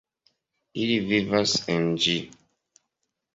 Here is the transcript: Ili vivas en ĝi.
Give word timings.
Ili 0.85 0.95
vivas 1.11 1.53
en 1.75 1.85
ĝi. 2.07 2.17